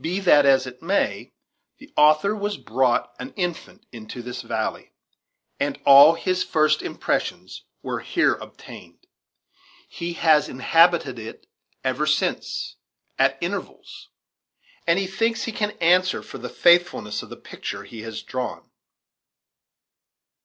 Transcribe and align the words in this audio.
Be 0.00 0.18
that 0.18 0.44
as 0.44 0.66
it 0.66 0.82
may, 0.82 1.34
the 1.78 1.92
author 1.96 2.34
was 2.34 2.56
brought 2.56 3.14
an 3.20 3.32
infant 3.36 3.86
into 3.92 4.22
this 4.22 4.42
valley, 4.42 4.92
and 5.60 5.78
all 5.86 6.14
his 6.14 6.42
first 6.42 6.82
impressions 6.82 7.62
were 7.80 8.00
here 8.00 8.34
obtained. 8.34 9.06
He 9.88 10.14
has 10.14 10.48
inhabited 10.48 11.16
it 11.20 11.46
ever 11.84 12.08
since, 12.08 12.74
at 13.20 13.38
intervals; 13.40 14.08
and 14.84 14.98
he 14.98 15.06
thinks 15.06 15.44
he 15.44 15.52
can 15.52 15.70
answer 15.80 16.24
for 16.24 16.38
the 16.38 16.48
faithfulness 16.48 17.22
of 17.22 17.28
the 17.28 17.36
picture 17.36 17.84
he 17.84 18.02
has 18.02 18.20
drawn. 18.22 18.72